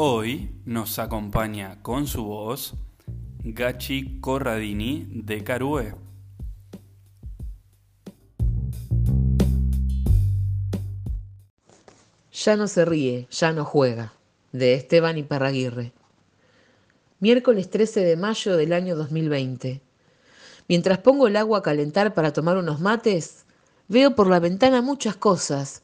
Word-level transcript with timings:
Hoy 0.00 0.48
nos 0.64 1.00
acompaña 1.00 1.82
con 1.82 2.06
su 2.06 2.22
voz 2.22 2.74
Gachi 3.42 4.20
Corradini 4.20 5.08
de 5.10 5.42
Carue. 5.42 5.96
Ya 12.32 12.56
no 12.56 12.68
se 12.68 12.84
ríe, 12.84 13.26
ya 13.32 13.50
no 13.50 13.64
juega, 13.64 14.12
de 14.52 14.74
Esteban 14.74 15.18
Iparraguirre. 15.18 15.92
Miércoles 17.18 17.68
13 17.68 18.04
de 18.04 18.16
mayo 18.16 18.56
del 18.56 18.74
año 18.74 18.94
2020. 18.94 19.82
Mientras 20.68 20.98
pongo 20.98 21.26
el 21.26 21.34
agua 21.34 21.58
a 21.58 21.62
calentar 21.62 22.14
para 22.14 22.32
tomar 22.32 22.56
unos 22.56 22.78
mates, 22.78 23.46
veo 23.88 24.14
por 24.14 24.28
la 24.28 24.38
ventana 24.38 24.80
muchas 24.80 25.16
cosas, 25.16 25.82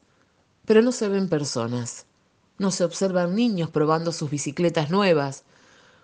pero 0.65 0.81
no 0.81 0.93
se 0.93 1.09
ven 1.09 1.27
personas. 1.27 2.05
No 2.57 2.71
se 2.71 2.83
observan 2.83 3.35
niños 3.35 3.69
probando 3.69 4.11
sus 4.11 4.29
bicicletas 4.29 4.89
nuevas, 4.89 5.43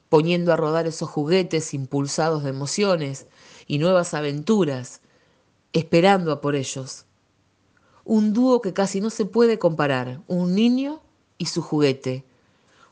poniendo 0.09 0.51
a 0.51 0.57
rodar 0.57 0.87
esos 0.87 1.09
juguetes 1.09 1.73
impulsados 1.73 2.43
de 2.43 2.49
emociones 2.49 3.27
y 3.67 3.77
nuevas 3.77 4.13
aventuras, 4.13 4.99
esperando 5.71 6.33
a 6.33 6.41
por 6.41 6.55
ellos. 6.55 7.05
Un 8.03 8.33
dúo 8.33 8.61
que 8.61 8.73
casi 8.73 8.99
no 8.99 9.09
se 9.09 9.25
puede 9.25 9.57
comparar, 9.57 10.19
un 10.27 10.53
niño 10.53 11.01
y 11.37 11.45
su 11.45 11.61
juguete, 11.61 12.25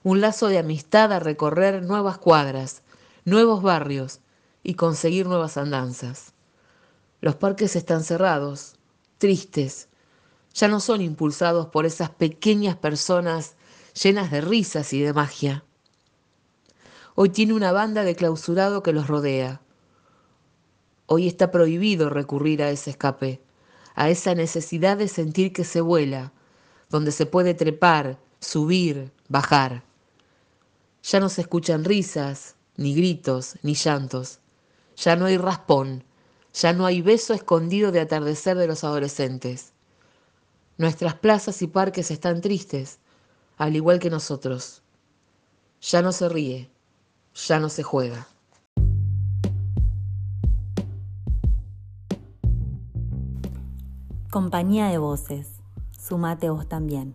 un 0.04 0.22
lazo 0.22 0.48
de 0.48 0.60
amistad 0.60 1.12
a 1.12 1.20
recorrer 1.20 1.84
nuevas 1.84 2.18
cuadras, 2.18 2.84
nuevos 3.26 3.62
barrios 3.62 4.22
y 4.64 4.76
conseguir 4.76 5.28
nuevas 5.28 5.58
andanzas. 5.58 6.34
Los 7.20 7.36
parques 7.36 7.76
están 7.76 8.06
cerrados, 8.06 8.76
tristes, 9.18 9.89
ya 10.54 10.68
no 10.68 10.80
son 10.80 11.02
impulsados 11.02 11.68
por 11.68 11.86
esas 11.86 12.10
pequeñas 12.10 12.76
personas 12.76 13.56
llenas 14.02 14.32
de 14.32 14.42
risas 14.42 14.94
y 14.94 15.02
de 15.02 15.14
magia. 15.14 15.64
Hoy 17.16 17.30
tiene 17.30 17.54
una 17.54 17.72
banda 17.72 18.04
de 18.04 18.16
clausurado 18.16 18.82
que 18.82 18.94
los 18.94 19.08
rodea. 19.08 19.62
Hoy 21.06 21.28
está 21.28 21.52
prohibido 21.52 22.10
recurrir 22.10 22.64
a 22.64 22.70
ese 22.70 22.92
escape, 22.92 23.42
a 23.96 24.10
esa 24.10 24.36
necesidad 24.36 24.98
de 24.98 25.08
sentir 25.08 25.52
que 25.52 25.64
se 25.64 25.82
vuela, 25.82 26.32
donde 26.90 27.12
se 27.12 27.26
puede 27.26 27.54
trepar, 27.54 28.20
subir, 28.40 29.12
bajar. 29.28 29.84
Ya 31.04 31.20
no 31.20 31.30
se 31.30 31.42
escuchan 31.42 31.84
risas, 31.84 32.56
ni 32.78 32.96
gritos, 32.96 33.58
ni 33.64 33.74
llantos. 33.74 34.40
Ya 34.96 35.16
no 35.16 35.26
hay 35.26 35.38
raspón, 35.38 36.04
ya 36.54 36.74
no 36.74 36.86
hay 36.86 37.02
beso 37.02 37.34
escondido 37.34 37.92
de 37.92 38.00
atardecer 38.00 38.58
de 38.58 38.68
los 38.68 38.84
adolescentes. 38.84 39.74
Nuestras 40.80 41.14
plazas 41.16 41.62
y 41.62 41.68
parques 41.68 42.10
están 42.10 42.40
tristes, 42.40 43.00
al 43.58 43.76
igual 43.76 44.00
que 44.00 44.10
nosotros. 44.10 44.82
Ya 45.82 46.02
no 46.02 46.14
se 46.14 46.30
ríe, 46.30 46.72
ya 47.36 47.60
no 47.60 47.68
se 47.68 47.84
juega. 47.84 48.30
Compañía 54.32 54.88
de 54.88 55.00
voces, 55.00 55.50
sumate 56.00 56.50
vos 56.50 56.70
también. 56.70 57.14